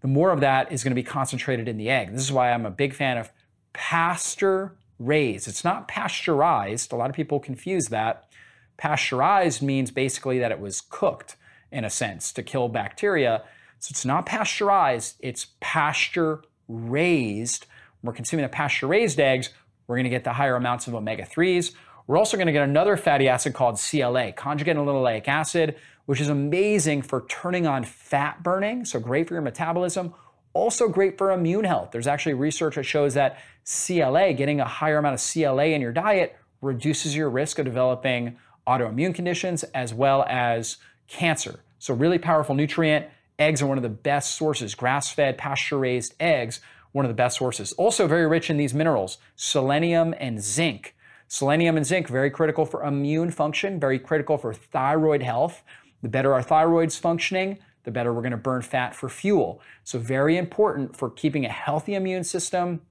the 0.00 0.08
more 0.08 0.30
of 0.30 0.40
that 0.40 0.70
is 0.70 0.84
going 0.84 0.92
to 0.92 0.94
be 0.94 1.02
concentrated 1.02 1.68
in 1.68 1.76
the 1.76 1.90
egg. 1.90 2.12
This 2.12 2.22
is 2.22 2.32
why 2.32 2.52
I'm 2.52 2.66
a 2.66 2.70
big 2.70 2.94
fan 2.94 3.18
of 3.18 3.32
pasture 3.72 4.76
raised. 4.98 5.48
It's 5.48 5.64
not 5.64 5.88
pasteurized. 5.88 6.92
A 6.92 6.96
lot 6.96 7.10
of 7.10 7.16
people 7.16 7.40
confuse 7.40 7.88
that. 7.88 8.28
Pasteurized 8.76 9.62
means 9.62 9.90
basically 9.90 10.38
that 10.38 10.52
it 10.52 10.60
was 10.60 10.80
cooked 10.80 11.36
in 11.70 11.84
a 11.84 11.90
sense 11.90 12.32
to 12.32 12.42
kill 12.42 12.68
bacteria. 12.68 13.42
So 13.80 13.92
it's 13.92 14.04
not 14.04 14.26
pasteurized, 14.26 15.16
it's 15.20 15.48
pasture 15.60 16.42
raised. 16.68 17.66
When 18.00 18.10
we're 18.10 18.16
consuming 18.16 18.44
the 18.44 18.48
pasture 18.48 18.86
raised 18.86 19.20
eggs, 19.20 19.50
we're 19.86 19.96
going 19.96 20.04
to 20.04 20.10
get 20.10 20.24
the 20.24 20.32
higher 20.32 20.56
amounts 20.56 20.86
of 20.86 20.94
omega 20.94 21.24
3s. 21.24 21.72
We're 22.06 22.16
also 22.16 22.36
going 22.36 22.46
to 22.46 22.52
get 22.52 22.62
another 22.62 22.96
fatty 22.96 23.28
acid 23.28 23.54
called 23.54 23.78
CLA, 23.78 24.32
conjugated 24.32 24.82
linoleic 24.82 25.28
acid, 25.28 25.76
which 26.06 26.20
is 26.20 26.28
amazing 26.28 27.02
for 27.02 27.26
turning 27.28 27.66
on 27.66 27.84
fat 27.84 28.42
burning, 28.42 28.84
so 28.84 28.98
great 28.98 29.28
for 29.28 29.34
your 29.34 29.42
metabolism, 29.42 30.14
also 30.52 30.88
great 30.88 31.18
for 31.18 31.30
immune 31.30 31.64
health. 31.64 31.90
There's 31.92 32.06
actually 32.06 32.34
research 32.34 32.76
that 32.76 32.84
shows 32.84 33.14
that 33.14 33.38
CLA, 33.64 34.32
getting 34.32 34.60
a 34.60 34.64
higher 34.64 34.98
amount 34.98 35.14
of 35.14 35.32
CLA 35.32 35.66
in 35.66 35.80
your 35.80 35.92
diet, 35.92 36.36
reduces 36.60 37.14
your 37.14 37.30
risk 37.30 37.58
of 37.58 37.64
developing 37.64 38.36
autoimmune 38.66 39.14
conditions 39.14 39.62
as 39.74 39.94
well 39.94 40.24
as 40.28 40.78
cancer. 41.06 41.60
So, 41.78 41.94
really 41.94 42.18
powerful 42.18 42.54
nutrient. 42.54 43.06
Eggs 43.38 43.62
are 43.62 43.66
one 43.66 43.78
of 43.78 43.82
the 43.82 43.88
best 43.88 44.34
sources. 44.34 44.74
Grass 44.74 45.10
fed, 45.10 45.38
pasture 45.38 45.78
raised 45.78 46.14
eggs, 46.18 46.60
one 46.92 47.04
of 47.04 47.08
the 47.08 47.14
best 47.14 47.38
sources. 47.38 47.72
Also, 47.74 48.06
very 48.06 48.26
rich 48.26 48.50
in 48.50 48.56
these 48.56 48.74
minerals 48.74 49.18
selenium 49.36 50.14
and 50.18 50.42
zinc. 50.42 50.94
Selenium 51.28 51.76
and 51.76 51.86
zinc, 51.86 52.08
very 52.08 52.30
critical 52.30 52.64
for 52.64 52.82
immune 52.84 53.30
function, 53.30 53.78
very 53.78 53.98
critical 53.98 54.38
for 54.38 54.52
thyroid 54.54 55.22
health. 55.22 55.62
The 56.02 56.08
better 56.08 56.32
our 56.32 56.42
thyroid's 56.42 56.96
functioning, 56.96 57.58
the 57.88 57.92
better 57.92 58.12
we're 58.12 58.20
going 58.20 58.32
to 58.32 58.36
burn 58.36 58.60
fat 58.60 58.94
for 58.94 59.08
fuel. 59.08 59.62
So, 59.82 59.98
very 59.98 60.36
important 60.36 60.94
for 60.94 61.08
keeping 61.08 61.46
a 61.46 61.48
healthy 61.48 61.94
immune 61.94 62.22
system 62.22 62.82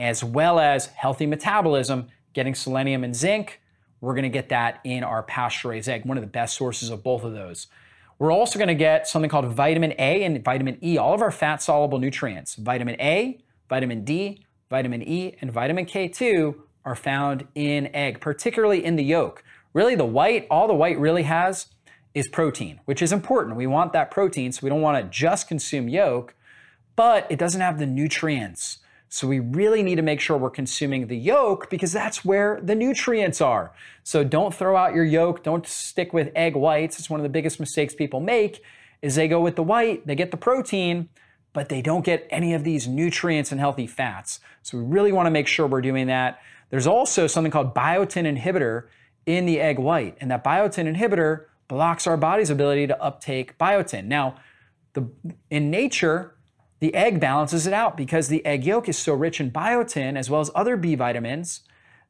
as 0.00 0.24
well 0.24 0.58
as 0.58 0.86
healthy 0.86 1.26
metabolism, 1.26 2.08
getting 2.32 2.56
selenium 2.56 3.04
and 3.04 3.14
zinc. 3.14 3.60
We're 4.00 4.14
going 4.14 4.24
to 4.24 4.28
get 4.28 4.48
that 4.48 4.80
in 4.82 5.04
our 5.04 5.22
pasture 5.22 5.68
raised 5.68 5.88
egg, 5.88 6.04
one 6.04 6.16
of 6.16 6.22
the 6.22 6.28
best 6.28 6.56
sources 6.56 6.90
of 6.90 7.04
both 7.04 7.22
of 7.22 7.32
those. 7.32 7.68
We're 8.18 8.32
also 8.32 8.58
going 8.58 8.68
to 8.68 8.74
get 8.74 9.06
something 9.06 9.30
called 9.30 9.46
vitamin 9.46 9.94
A 9.98 10.24
and 10.24 10.44
vitamin 10.44 10.78
E, 10.82 10.98
all 10.98 11.14
of 11.14 11.22
our 11.22 11.30
fat 11.30 11.62
soluble 11.62 12.00
nutrients. 12.00 12.56
Vitamin 12.56 12.96
A, 13.00 13.38
vitamin 13.68 14.04
D, 14.04 14.44
vitamin 14.70 15.08
E, 15.08 15.36
and 15.40 15.52
vitamin 15.52 15.86
K2 15.86 16.56
are 16.84 16.96
found 16.96 17.46
in 17.54 17.94
egg, 17.94 18.20
particularly 18.20 18.84
in 18.84 18.96
the 18.96 19.04
yolk. 19.04 19.44
Really, 19.72 19.94
the 19.94 20.04
white, 20.04 20.48
all 20.50 20.66
the 20.66 20.74
white 20.74 20.98
really 20.98 21.22
has 21.24 21.66
is 22.18 22.28
protein, 22.28 22.80
which 22.84 23.02
is 23.02 23.12
important. 23.12 23.56
We 23.56 23.66
want 23.66 23.92
that 23.92 24.10
protein, 24.10 24.52
so 24.52 24.60
we 24.62 24.68
don't 24.68 24.82
want 24.82 25.02
to 25.02 25.10
just 25.10 25.48
consume 25.48 25.88
yolk, 25.88 26.34
but 26.96 27.26
it 27.30 27.38
doesn't 27.38 27.60
have 27.60 27.78
the 27.78 27.86
nutrients. 27.86 28.78
So 29.08 29.26
we 29.26 29.38
really 29.38 29.82
need 29.82 29.94
to 29.94 30.02
make 30.02 30.20
sure 30.20 30.36
we're 30.36 30.50
consuming 30.50 31.06
the 31.06 31.16
yolk 31.16 31.70
because 31.70 31.92
that's 31.92 32.24
where 32.24 32.60
the 32.62 32.74
nutrients 32.74 33.40
are. 33.40 33.72
So 34.02 34.22
don't 34.22 34.54
throw 34.54 34.76
out 34.76 34.94
your 34.94 35.04
yolk, 35.04 35.42
don't 35.42 35.66
stick 35.66 36.12
with 36.12 36.30
egg 36.34 36.56
whites. 36.56 36.98
It's 36.98 37.08
one 37.08 37.20
of 37.20 37.24
the 37.24 37.30
biggest 37.30 37.58
mistakes 37.58 37.94
people 37.94 38.20
make 38.20 38.62
is 39.00 39.14
they 39.14 39.28
go 39.28 39.40
with 39.40 39.56
the 39.56 39.62
white, 39.62 40.06
they 40.06 40.14
get 40.14 40.30
the 40.30 40.36
protein, 40.36 41.08
but 41.52 41.68
they 41.68 41.80
don't 41.80 42.04
get 42.04 42.26
any 42.30 42.52
of 42.52 42.64
these 42.64 42.86
nutrients 42.86 43.50
and 43.50 43.60
healthy 43.60 43.86
fats. 43.86 44.40
So 44.62 44.76
we 44.76 44.84
really 44.84 45.12
want 45.12 45.26
to 45.26 45.30
make 45.30 45.46
sure 45.46 45.66
we're 45.66 45.80
doing 45.80 46.08
that. 46.08 46.40
There's 46.70 46.86
also 46.86 47.26
something 47.26 47.50
called 47.50 47.74
biotin 47.74 48.26
inhibitor 48.26 48.88
in 49.24 49.46
the 49.46 49.60
egg 49.60 49.78
white, 49.78 50.16
and 50.20 50.30
that 50.30 50.44
biotin 50.44 50.94
inhibitor 50.94 51.44
blocks 51.68 52.06
our 52.06 52.16
body's 52.16 52.50
ability 52.50 52.86
to 52.86 53.02
uptake 53.02 53.56
biotin. 53.58 54.06
Now, 54.06 54.36
the, 54.94 55.08
in 55.50 55.70
nature, 55.70 56.34
the 56.80 56.94
egg 56.94 57.20
balances 57.20 57.66
it 57.66 57.72
out 57.72 57.96
because 57.96 58.28
the 58.28 58.44
egg 58.44 58.64
yolk 58.64 58.88
is 58.88 58.98
so 58.98 59.14
rich 59.14 59.40
in 59.40 59.50
biotin 59.50 60.16
as 60.16 60.30
well 60.30 60.40
as 60.40 60.50
other 60.54 60.76
B 60.76 60.94
vitamins 60.94 61.60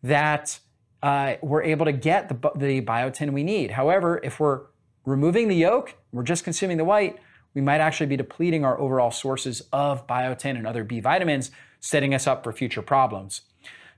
that 0.02 0.60
uh, 1.02 1.34
we're 1.42 1.62
able 1.62 1.86
to 1.86 1.92
get 1.92 2.28
the, 2.28 2.50
the 2.56 2.80
biotin 2.80 3.32
we 3.32 3.42
need. 3.42 3.72
However, 3.72 4.20
if 4.22 4.40
we're 4.40 4.62
removing 5.04 5.48
the 5.48 5.56
yolk, 5.56 5.94
we're 6.12 6.22
just 6.22 6.44
consuming 6.44 6.76
the 6.76 6.84
white, 6.84 7.18
we 7.54 7.60
might 7.60 7.80
actually 7.80 8.06
be 8.06 8.16
depleting 8.16 8.64
our 8.64 8.78
overall 8.78 9.10
sources 9.10 9.62
of 9.72 10.06
biotin 10.06 10.56
and 10.56 10.66
other 10.66 10.84
B 10.84 11.00
vitamins, 11.00 11.50
setting 11.80 12.14
us 12.14 12.26
up 12.26 12.44
for 12.44 12.52
future 12.52 12.82
problems. 12.82 13.42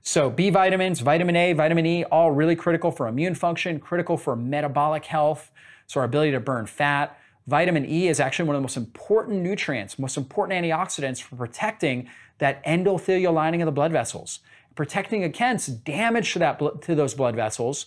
So 0.01 0.29
B 0.29 0.49
vitamins, 0.49 0.99
vitamin 0.99 1.35
A, 1.35 1.53
vitamin 1.53 1.85
E, 1.85 2.03
all 2.05 2.31
really 2.31 2.55
critical 2.55 2.91
for 2.91 3.07
immune 3.07 3.35
function, 3.35 3.79
critical 3.79 4.17
for 4.17 4.35
metabolic 4.35 5.05
health, 5.05 5.51
so 5.85 5.99
our 5.99 6.05
ability 6.05 6.31
to 6.31 6.39
burn 6.39 6.65
fat. 6.65 7.17
Vitamin 7.47 7.85
E 7.85 8.07
is 8.07 8.19
actually 8.19 8.47
one 8.47 8.55
of 8.55 8.59
the 8.59 8.63
most 8.63 8.77
important 8.77 9.41
nutrients, 9.41 9.99
most 9.99 10.17
important 10.17 10.63
antioxidants 10.63 11.21
for 11.21 11.35
protecting 11.35 12.09
that 12.39 12.63
endothelial 12.65 13.33
lining 13.33 13.61
of 13.61 13.65
the 13.65 13.71
blood 13.71 13.91
vessels, 13.91 14.39
protecting 14.75 15.23
against 15.23 15.83
damage 15.83 16.33
to 16.33 16.39
that 16.39 16.59
to 16.81 16.95
those 16.95 17.13
blood 17.13 17.35
vessels, 17.35 17.85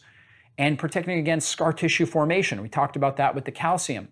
and 0.57 0.79
protecting 0.79 1.19
against 1.19 1.49
scar 1.49 1.73
tissue 1.73 2.07
formation. 2.07 2.63
We 2.63 2.69
talked 2.69 2.95
about 2.95 3.17
that 3.17 3.35
with 3.35 3.45
the 3.45 3.53
calcium. 3.53 4.09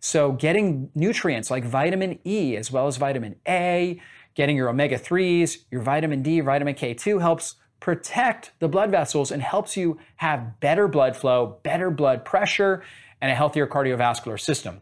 So 0.00 0.32
getting 0.32 0.90
nutrients 0.94 1.50
like 1.50 1.64
vitamin 1.64 2.18
E 2.24 2.56
as 2.56 2.70
well 2.70 2.86
as 2.86 2.96
vitamin 2.96 3.36
A, 3.48 4.00
getting 4.36 4.56
your 4.56 4.68
omega 4.68 4.98
3s, 4.98 5.64
your 5.70 5.82
vitamin 5.82 6.22
D, 6.22 6.40
vitamin 6.40 6.74
K2 6.74 7.20
helps 7.20 7.56
protect 7.80 8.52
the 8.60 8.68
blood 8.68 8.90
vessels 8.90 9.32
and 9.32 9.42
helps 9.42 9.76
you 9.76 9.98
have 10.16 10.60
better 10.60 10.86
blood 10.86 11.16
flow, 11.16 11.58
better 11.62 11.90
blood 11.90 12.24
pressure, 12.24 12.82
and 13.20 13.32
a 13.32 13.34
healthier 13.34 13.66
cardiovascular 13.66 14.38
system. 14.38 14.80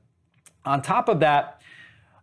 On 0.64 0.82
top 0.82 1.08
of 1.08 1.20
that, 1.20 1.60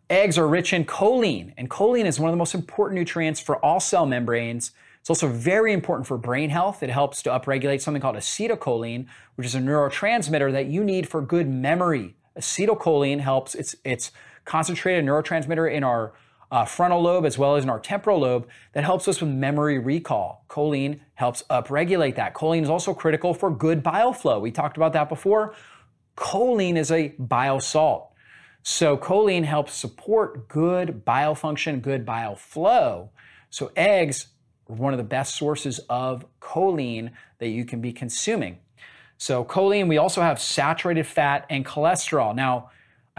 eggs 0.10 0.38
are 0.38 0.48
rich 0.48 0.74
in 0.74 0.86
choline, 0.86 1.54
and 1.58 1.70
choline 1.70 2.06
is 2.06 2.20
one 2.20 2.30
of 2.30 2.34
the 2.34 2.38
most 2.38 2.54
important 2.54 2.98
nutrients 2.98 3.40
for 3.40 3.64
all 3.64 3.80
cell 3.80 4.06
membranes. 4.06 4.72
It's 5.00 5.10
also 5.10 5.28
very 5.28 5.74
important 5.74 6.08
for 6.08 6.18
brain 6.18 6.50
health. 6.50 6.84
It 6.84 6.90
helps 6.90 7.24
to 7.24 7.30
upregulate 7.30 7.82
something 7.82 8.02
called 8.02 8.18
acetylcholine, 8.18 9.08
which 9.36 9.48
is 9.48 9.56
a 9.56 9.60
neurotransmitter 9.60 10.52
that 10.52 10.68
you 10.68 10.84
need 10.84 11.08
for 11.08 11.22
good 11.22 11.48
memory. 11.48 12.16
Acetylcholine 12.38 13.20
helps, 13.20 13.56
it's, 13.56 13.76
it's 13.86 14.12
concentrated 14.46 15.06
neurotransmitter 15.06 15.72
in 15.72 15.84
our 15.84 16.14
uh, 16.51 16.65
frontal 16.65 17.01
lobe 17.01 17.25
as 17.25 17.38
well 17.38 17.55
as 17.55 17.63
in 17.63 17.70
our 17.70 17.79
temporal 17.79 18.20
lobe 18.20 18.48
that 18.74 18.84
helps 18.84 19.08
us 19.08 19.22
with 19.22 19.29
memory 19.29 19.79
recall. 19.79 20.46
Choline 20.50 21.00
helps 21.13 21.43
upregulate 21.50 22.15
that. 22.15 22.34
Choline 22.34 22.63
is 22.63 22.70
also 22.70 22.93
critical 22.93 23.34
for 23.34 23.50
good 23.50 23.81
bile 23.81 24.12
flow. 24.12 24.39
We 24.39 24.51
talked 24.51 24.75
about 24.75 24.93
that 24.93 25.08
before. 25.08 25.55
Choline 26.17 26.77
is 26.77 26.91
a 26.91 27.10
bile 27.17 27.62
salt. 27.62 28.12
So 28.63 28.98
choline 28.98 29.46
helps 29.46 29.74
support 29.74 30.48
good 30.48 31.03
bile 31.05 31.34
function, 31.36 31.79
good 31.79 32.05
bile 32.05 32.36
flow. 32.36 33.10
So 33.50 33.72
eggs 33.75 34.27
are 34.70 34.75
one 34.75 34.93
of 34.93 34.98
the 34.98 35.03
best 35.03 35.36
sources 35.36 35.79
of 35.89 36.25
choline 36.41 37.12
that 37.39 37.48
you 37.48 37.65
can 37.65 37.81
be 37.81 37.93
consuming. 37.93 38.60
So 39.17 39.46
choline, 39.46 39.88
we 39.88 39.98
also 39.98 40.22
have 40.22 40.39
saturated 40.39 41.08
fat 41.08 41.46
and 41.50 41.65
cholesterol. 41.65 42.36
Now, 42.36 42.72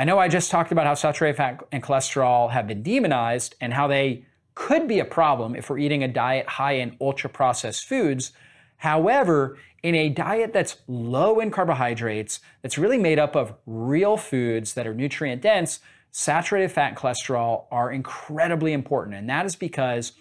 I 0.02 0.04
know 0.04 0.18
I 0.18 0.26
just 0.26 0.50
talked 0.50 0.72
about 0.72 0.88
how 0.88 0.94
saturated 0.94 1.36
fat 1.36 1.62
and 1.70 1.80
cholesterol 1.80 2.50
have 2.50 2.66
been 2.66 2.82
demonized 2.82 3.54
and 3.60 3.72
how 3.72 3.86
they 3.86 4.24
could 4.56 4.88
be 4.88 4.98
a 4.98 5.04
problem 5.04 5.54
if 5.54 5.70
we're 5.70 5.78
eating 5.78 6.02
a 6.02 6.08
diet 6.08 6.48
high 6.48 6.72
in 6.72 6.96
ultra 7.00 7.30
processed 7.30 7.88
foods. 7.88 8.32
However, 8.78 9.58
in 9.80 9.94
a 9.94 10.08
diet 10.08 10.52
that's 10.52 10.78
low 10.88 11.38
in 11.38 11.52
carbohydrates, 11.52 12.40
that's 12.62 12.78
really 12.78 12.98
made 12.98 13.20
up 13.20 13.36
of 13.36 13.54
real 13.64 14.16
foods 14.16 14.74
that 14.74 14.88
are 14.88 14.92
nutrient 14.92 15.40
dense, 15.40 15.78
saturated 16.10 16.72
fat 16.72 16.88
and 16.88 16.96
cholesterol 16.96 17.66
are 17.70 17.92
incredibly 17.92 18.72
important. 18.72 19.14
And 19.14 19.30
that 19.30 19.46
is 19.46 19.54
because 19.54 20.14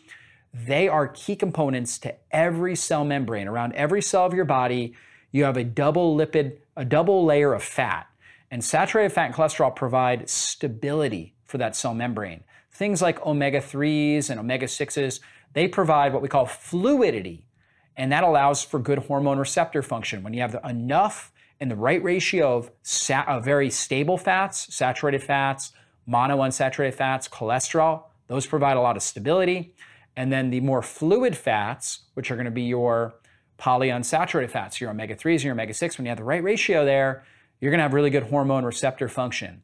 they 0.53 0.89
are 0.89 1.07
key 1.07 1.35
components 1.35 1.97
to 1.97 2.13
every 2.29 2.75
cell 2.75 3.03
membrane. 3.03 3.47
Around 3.47 3.73
every 3.73 4.03
cell 4.03 4.27
of 4.27 4.35
your 4.35 4.45
body, 4.45 4.93
you 5.31 5.43
have 5.45 5.57
a 5.57 5.63
double 5.63 6.15
lipid, 6.15 6.57
a 6.77 6.85
double 6.85 7.25
layer 7.25 7.55
of 7.55 7.63
fat. 7.63 8.05
And 8.51 8.63
saturated 8.63 9.13
fat 9.13 9.27
and 9.27 9.33
cholesterol 9.33 9.73
provide 9.73 10.29
stability 10.29 11.35
for 11.45 11.57
that 11.57 11.75
cell 11.75 11.93
membrane. 11.93 12.43
Things 12.69 13.01
like 13.01 13.25
omega 13.25 13.59
3s 13.59 14.29
and 14.29 14.39
omega 14.39 14.65
6s, 14.65 15.21
they 15.53 15.67
provide 15.69 16.11
what 16.11 16.21
we 16.21 16.27
call 16.27 16.45
fluidity. 16.45 17.47
And 17.95 18.11
that 18.11 18.23
allows 18.23 18.63
for 18.63 18.77
good 18.77 18.99
hormone 18.99 19.37
receptor 19.37 19.81
function. 19.81 20.21
When 20.21 20.33
you 20.33 20.41
have 20.41 20.59
enough 20.65 21.31
and 21.61 21.71
the 21.71 21.75
right 21.75 22.03
ratio 22.03 22.57
of, 22.57 22.71
of 23.01 23.27
uh, 23.27 23.39
very 23.39 23.69
stable 23.69 24.17
fats, 24.17 24.73
saturated 24.73 25.23
fats, 25.23 25.71
monounsaturated 26.09 26.93
fats, 26.93 27.29
cholesterol, 27.29 28.03
those 28.27 28.47
provide 28.47 28.77
a 28.77 28.81
lot 28.81 28.97
of 28.97 29.03
stability. 29.03 29.73
And 30.15 30.31
then 30.31 30.49
the 30.49 30.59
more 30.59 30.81
fluid 30.81 31.37
fats, 31.37 32.01
which 32.15 32.31
are 32.31 32.35
going 32.35 32.45
to 32.45 32.51
be 32.51 32.63
your 32.63 33.13
polyunsaturated 33.59 34.49
fats, 34.49 34.81
your 34.81 34.89
omega 34.89 35.15
3s 35.15 35.35
and 35.35 35.43
your 35.43 35.53
omega 35.53 35.73
6, 35.73 35.97
when 35.97 36.05
you 36.05 36.09
have 36.09 36.17
the 36.17 36.23
right 36.23 36.43
ratio 36.43 36.83
there, 36.83 37.23
you're 37.61 37.71
going 37.71 37.77
to 37.77 37.83
have 37.83 37.93
really 37.93 38.09
good 38.09 38.23
hormone 38.23 38.65
receptor 38.65 39.07
function. 39.07 39.61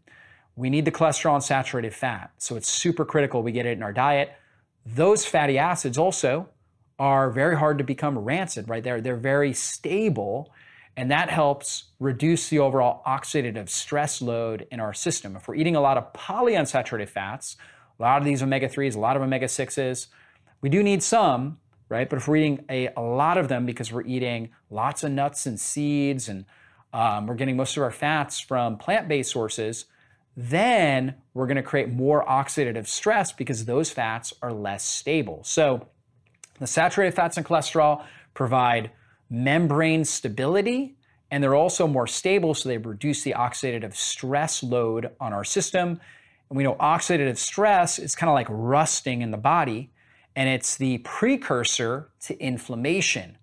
We 0.55 0.69
need 0.69 0.85
the 0.85 0.91
cholesterol 0.91 1.33
and 1.33 1.43
saturated 1.43 1.93
fat. 1.93 2.31
So 2.37 2.55
it's 2.55 2.69
super 2.69 3.03
critical 3.03 3.43
we 3.43 3.51
get 3.51 3.65
it 3.65 3.77
in 3.77 3.83
our 3.83 3.91
diet. 3.91 4.31
Those 4.85 5.25
fatty 5.25 5.57
acids 5.57 5.97
also 5.97 6.49
are 6.99 7.29
very 7.29 7.57
hard 7.57 7.77
to 7.79 7.83
become 7.83 8.17
rancid, 8.17 8.69
right? 8.69 8.83
They're, 8.83 9.01
they're 9.01 9.17
very 9.17 9.53
stable, 9.53 10.51
and 10.95 11.11
that 11.11 11.29
helps 11.29 11.85
reduce 11.99 12.49
the 12.49 12.59
overall 12.59 13.03
oxidative 13.05 13.69
stress 13.69 14.21
load 14.21 14.67
in 14.71 14.79
our 14.79 14.93
system. 14.93 15.35
If 15.35 15.47
we're 15.47 15.55
eating 15.55 15.75
a 15.75 15.81
lot 15.81 15.97
of 15.97 16.13
polyunsaturated 16.13 17.09
fats, 17.09 17.57
a 17.99 18.01
lot 18.01 18.19
of 18.19 18.25
these 18.25 18.41
omega 18.41 18.69
3s, 18.69 18.95
a 18.95 18.99
lot 18.99 19.15
of 19.15 19.21
omega 19.21 19.47
6s, 19.47 20.07
we 20.61 20.69
do 20.69 20.81
need 20.81 21.03
some, 21.03 21.59
right? 21.89 22.09
But 22.09 22.17
if 22.17 22.27
we're 22.27 22.37
eating 22.37 22.65
a, 22.69 22.89
a 22.95 23.01
lot 23.01 23.37
of 23.37 23.47
them 23.47 23.65
because 23.65 23.91
we're 23.91 24.05
eating 24.05 24.49
lots 24.69 25.03
of 25.03 25.11
nuts 25.11 25.45
and 25.45 25.59
seeds 25.59 26.29
and 26.29 26.45
um, 26.94 27.27
we're 27.27 27.36
getting 27.36 27.58
most 27.58 27.77
of 27.77 27.84
our 27.84 27.91
fats 27.91 28.39
from 28.39 28.77
plant 28.77 29.08
based 29.08 29.32
sources, 29.32 29.86
then 30.36 31.15
we're 31.34 31.48
going 31.48 31.58
to 31.58 31.63
create 31.63 31.89
more 31.89 32.25
oxidative 32.25 32.88
stress 32.88 33.32
because 33.32 33.65
those 33.65 33.91
fats 33.91 34.34
are 34.41 34.53
less 34.53 34.86
stable. 34.86 35.44
So, 35.44 35.88
the 36.60 36.67
saturated 36.67 37.15
fats 37.15 37.38
and 37.38 37.46
cholesterol 37.46 38.03
provide 38.34 38.91
membrane 39.29 40.06
stability 40.06 40.98
and 41.29 41.44
they're 41.44 41.56
also 41.56 41.88
more 41.88 42.08
stable, 42.08 42.53
so 42.53 42.70
they 42.70 42.77
reduce 42.77 43.24
the 43.24 43.34
oxidative 43.34 43.96
stress 43.96 44.63
load 44.63 45.12
on 45.20 45.34
our 45.34 45.44
system. 45.44 46.00
And 46.50 46.58
we 46.58 46.63
know 46.63 46.75
oxidative 46.75 47.38
stress 47.38 48.00
is 48.00 48.15
kind 48.15 48.29
of 48.29 48.34
like 48.34 48.48
rusting 48.50 49.22
in 49.22 49.32
the 49.32 49.38
body, 49.38 49.91
and 50.36 50.48
it's 50.48 50.77
the 50.77 51.00
precursor 51.00 52.10
to 52.22 52.39
inflammation. 52.39 53.38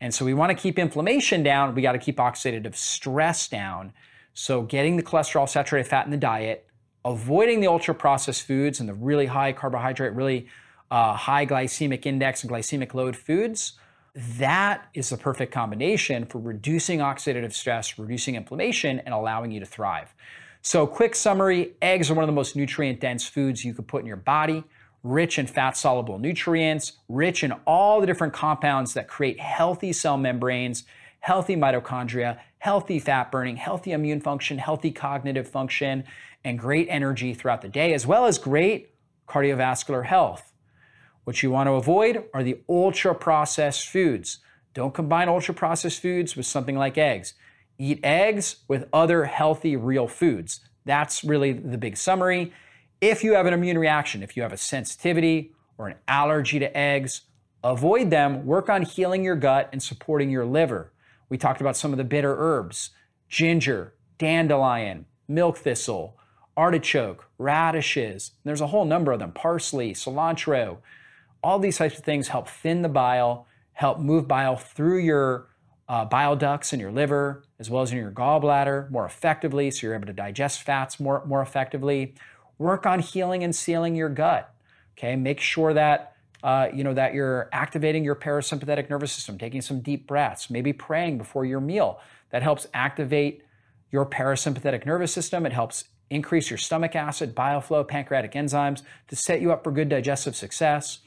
And 0.00 0.14
so 0.14 0.24
we 0.24 0.34
want 0.34 0.50
to 0.50 0.60
keep 0.60 0.78
inflammation 0.78 1.42
down, 1.42 1.74
we 1.74 1.82
got 1.82 1.92
to 1.92 1.98
keep 1.98 2.16
oxidative 2.16 2.74
stress 2.74 3.48
down. 3.48 3.92
So 4.34 4.62
getting 4.62 4.96
the 4.96 5.02
cholesterol, 5.02 5.48
saturated 5.48 5.88
fat 5.88 6.04
in 6.04 6.10
the 6.10 6.16
diet, 6.16 6.66
avoiding 7.04 7.60
the 7.60 7.68
ultra 7.68 7.94
processed 7.94 8.42
foods 8.42 8.80
and 8.80 8.88
the 8.88 8.94
really 8.94 9.26
high 9.26 9.52
carbohydrate, 9.52 10.12
really 10.12 10.48
uh, 10.90 11.14
high 11.14 11.46
glycemic 11.46 12.04
index 12.04 12.42
and 12.42 12.52
glycemic 12.52 12.92
load 12.94 13.16
foods, 13.16 13.74
that 14.14 14.88
is 14.94 15.10
the 15.10 15.16
perfect 15.16 15.52
combination 15.52 16.24
for 16.26 16.38
reducing 16.38 17.00
oxidative 17.00 17.52
stress, 17.52 17.98
reducing 17.98 18.34
inflammation, 18.34 19.00
and 19.00 19.14
allowing 19.14 19.50
you 19.50 19.60
to 19.60 19.66
thrive. 19.66 20.14
So, 20.62 20.86
quick 20.86 21.14
summary 21.14 21.74
eggs 21.82 22.10
are 22.10 22.14
one 22.14 22.24
of 22.24 22.28
the 22.28 22.32
most 22.32 22.56
nutrient 22.56 22.98
dense 22.98 23.26
foods 23.26 23.64
you 23.64 23.74
could 23.74 23.86
put 23.86 24.00
in 24.00 24.06
your 24.06 24.16
body 24.16 24.64
rich 25.06 25.38
in 25.38 25.46
fat 25.46 25.76
soluble 25.76 26.18
nutrients, 26.18 26.92
rich 27.08 27.44
in 27.44 27.52
all 27.66 28.00
the 28.00 28.06
different 28.06 28.32
compounds 28.32 28.94
that 28.94 29.08
create 29.08 29.38
healthy 29.40 29.92
cell 29.92 30.16
membranes, 30.16 30.84
healthy 31.20 31.56
mitochondria, 31.56 32.38
healthy 32.58 32.98
fat 32.98 33.30
burning, 33.30 33.56
healthy 33.56 33.92
immune 33.92 34.20
function, 34.20 34.58
healthy 34.58 34.90
cognitive 34.90 35.48
function, 35.48 36.04
and 36.44 36.58
great 36.58 36.88
energy 36.90 37.34
throughout 37.34 37.62
the 37.62 37.68
day, 37.68 37.94
as 37.94 38.06
well 38.06 38.26
as 38.26 38.38
great 38.38 38.94
cardiovascular 39.28 40.04
health. 40.04 40.52
What 41.24 41.42
you 41.42 41.50
want 41.50 41.66
to 41.66 41.72
avoid 41.72 42.24
are 42.32 42.42
the 42.42 42.58
ultra 42.68 43.14
processed 43.14 43.88
foods. 43.88 44.38
Don't 44.74 44.94
combine 44.94 45.28
ultra 45.28 45.54
processed 45.54 46.00
foods 46.00 46.36
with 46.36 46.46
something 46.46 46.76
like 46.76 46.98
eggs. 46.98 47.34
Eat 47.78 48.00
eggs 48.04 48.56
with 48.68 48.88
other 48.92 49.24
healthy, 49.24 49.76
real 49.76 50.06
foods. 50.06 50.60
That's 50.84 51.24
really 51.24 51.52
the 51.52 51.78
big 51.78 51.96
summary. 51.96 52.52
If 53.00 53.22
you 53.22 53.34
have 53.34 53.46
an 53.46 53.52
immune 53.52 53.78
reaction, 53.78 54.22
if 54.22 54.36
you 54.36 54.42
have 54.42 54.54
a 54.54 54.56
sensitivity 54.56 55.52
or 55.76 55.88
an 55.88 55.96
allergy 56.08 56.58
to 56.58 56.76
eggs, 56.76 57.22
avoid 57.62 58.10
them. 58.10 58.46
Work 58.46 58.70
on 58.70 58.82
healing 58.82 59.22
your 59.22 59.36
gut 59.36 59.68
and 59.72 59.82
supporting 59.82 60.30
your 60.30 60.46
liver. 60.46 60.92
We 61.28 61.36
talked 61.36 61.60
about 61.60 61.76
some 61.76 61.92
of 61.92 61.98
the 61.98 62.04
bitter 62.04 62.34
herbs 62.38 62.90
ginger, 63.28 63.92
dandelion, 64.18 65.04
milk 65.28 65.58
thistle, 65.58 66.16
artichoke, 66.56 67.28
radishes. 67.38 68.32
There's 68.44 68.60
a 68.60 68.68
whole 68.68 68.84
number 68.84 69.12
of 69.12 69.18
them 69.18 69.32
parsley, 69.32 69.92
cilantro. 69.92 70.78
All 71.42 71.58
these 71.58 71.76
types 71.76 71.98
of 71.98 72.04
things 72.04 72.28
help 72.28 72.48
thin 72.48 72.82
the 72.82 72.88
bile, 72.88 73.46
help 73.72 73.98
move 73.98 74.26
bile 74.26 74.56
through 74.56 74.98
your 74.98 75.48
uh, 75.88 76.04
bile 76.04 76.34
ducts 76.34 76.72
in 76.72 76.80
your 76.80 76.90
liver, 76.90 77.44
as 77.58 77.68
well 77.68 77.82
as 77.82 77.92
in 77.92 77.98
your 77.98 78.10
gallbladder 78.10 78.90
more 78.90 79.04
effectively, 79.04 79.70
so 79.70 79.86
you're 79.86 79.94
able 79.94 80.06
to 80.06 80.12
digest 80.12 80.62
fats 80.62 80.98
more, 80.98 81.24
more 81.26 81.42
effectively. 81.42 82.14
Work 82.58 82.86
on 82.86 83.00
healing 83.00 83.44
and 83.44 83.54
sealing 83.54 83.94
your 83.94 84.08
gut. 84.08 84.52
Okay, 84.96 85.16
make 85.16 85.40
sure 85.40 85.74
that 85.74 86.14
uh, 86.42 86.68
you 86.72 86.84
know 86.84 86.94
that 86.94 87.14
you're 87.14 87.48
activating 87.52 88.04
your 88.04 88.14
parasympathetic 88.14 88.88
nervous 88.88 89.12
system, 89.12 89.38
taking 89.38 89.60
some 89.60 89.80
deep 89.80 90.06
breaths, 90.06 90.48
maybe 90.48 90.72
praying 90.72 91.18
before 91.18 91.44
your 91.44 91.60
meal. 91.60 92.00
That 92.30 92.42
helps 92.42 92.66
activate 92.74 93.42
your 93.90 94.06
parasympathetic 94.06 94.84
nervous 94.84 95.12
system. 95.12 95.46
It 95.46 95.52
helps 95.52 95.84
increase 96.10 96.50
your 96.50 96.58
stomach 96.58 96.94
acid, 96.94 97.34
bile 97.34 97.60
flow, 97.60 97.84
pancreatic 97.84 98.32
enzymes 98.32 98.82
to 99.08 99.16
set 99.16 99.40
you 99.40 99.52
up 99.52 99.64
for 99.64 99.72
good 99.72 99.88
digestive 99.88 100.36
success. 100.36 101.00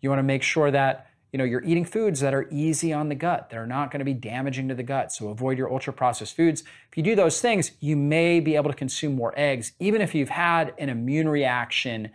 You 0.00 0.08
want 0.08 0.18
to 0.18 0.24
make 0.24 0.42
sure 0.42 0.70
that 0.70 1.09
you 1.32 1.38
know 1.38 1.44
you're 1.44 1.62
eating 1.64 1.84
foods 1.84 2.20
that 2.20 2.34
are 2.34 2.48
easy 2.50 2.92
on 2.92 3.08
the 3.08 3.14
gut 3.14 3.50
that 3.50 3.56
are 3.56 3.66
not 3.66 3.90
going 3.90 3.98
to 3.98 4.04
be 4.04 4.14
damaging 4.14 4.68
to 4.68 4.74
the 4.74 4.82
gut 4.82 5.12
so 5.12 5.28
avoid 5.28 5.58
your 5.58 5.72
ultra 5.72 5.92
processed 5.92 6.36
foods. 6.36 6.62
If 6.90 6.96
you 6.96 7.02
do 7.02 7.14
those 7.14 7.40
things 7.40 7.72
you 7.80 7.96
may 7.96 8.40
be 8.40 8.56
able 8.56 8.70
to 8.70 8.76
consume 8.76 9.14
more 9.14 9.32
eggs 9.36 9.72
even 9.78 10.00
if 10.00 10.14
you've 10.14 10.28
had 10.28 10.74
an 10.78 10.88
immune 10.88 11.28
reaction 11.28 12.10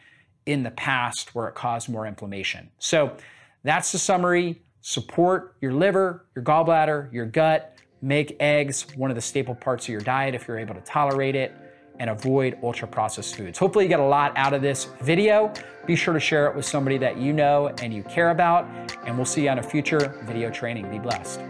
in 0.45 0.63
the 0.63 0.71
past 0.71 1.34
where 1.34 1.47
it 1.47 1.56
caused 1.56 1.89
more 1.89 2.06
inflammation. 2.06 2.69
So 2.78 3.15
that's 3.63 3.91
the 3.91 3.97
summary. 3.97 4.62
Support 4.82 5.56
your 5.62 5.73
liver 5.73 6.25
your 6.36 6.43
gallbladder 6.43 7.12
your 7.12 7.25
gut. 7.25 7.71
Make 8.01 8.36
eggs 8.39 8.86
one 8.95 9.10
of 9.10 9.15
the 9.15 9.21
staple 9.21 9.56
parts 9.56 9.86
of 9.86 9.89
your 9.89 10.01
diet 10.01 10.36
if 10.36 10.47
you're 10.47 10.60
able 10.60 10.75
to 10.75 10.82
tolerate 10.82 11.36
it 11.36 11.56
and 11.99 12.10
avoid 12.10 12.58
ultra 12.63 12.88
processed 12.88 13.36
foods. 13.36 13.58
Hopefully 13.58 13.86
you 13.86 13.89
get 13.89 13.99
a 13.99 14.03
lot 14.03 14.34
out 14.36 14.53
of 14.53 14.62
this 14.62 14.86
video. 15.01 15.51
Be 15.86 15.95
sure 15.95 16.13
to 16.13 16.19
share 16.19 16.47
it 16.47 16.55
with 16.55 16.65
somebody 16.65 16.97
that 16.97 17.17
you 17.17 17.34
know 17.34 17.67
and 17.81 17.93
you 17.93 18.03
care 18.03 18.31
about, 18.31 18.67
and 19.05 19.15
we'll 19.15 19.25
see 19.25 19.43
you 19.43 19.49
on 19.49 19.60
a 19.60 19.63
future 19.63 20.19
video 20.25 20.49
training. 20.49 20.89
Be 20.89 20.99
blessed. 20.99 21.41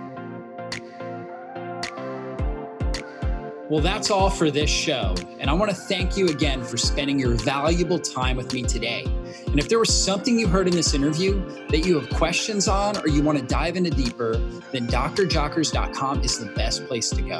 Well, 3.67 3.81
that's 3.81 4.11
all 4.11 4.29
for 4.29 4.51
this 4.51 4.69
show. 4.69 5.15
And 5.39 5.49
I 5.49 5.53
want 5.53 5.71
to 5.71 5.75
thank 5.75 6.15
you 6.15 6.27
again 6.27 6.63
for 6.63 6.77
spending 6.77 7.17
your 7.17 7.33
valuable 7.33 7.97
time 7.97 8.37
with 8.37 8.53
me 8.53 8.61
today. 8.61 9.05
And 9.47 9.59
if 9.59 9.69
there 9.69 9.79
was 9.79 9.91
something 9.91 10.37
you 10.37 10.47
heard 10.47 10.67
in 10.67 10.75
this 10.75 10.93
interview 10.93 11.43
that 11.69 11.79
you 11.79 11.99
have 11.99 12.09
questions 12.11 12.67
on 12.67 12.95
or 12.97 13.07
you 13.07 13.23
want 13.23 13.39
to 13.39 13.45
dive 13.45 13.75
into 13.75 13.89
deeper, 13.89 14.37
then 14.71 14.85
drjockers.com 14.87 16.21
is 16.21 16.37
the 16.37 16.45
best 16.53 16.85
place 16.85 17.09
to 17.09 17.23
go. 17.23 17.39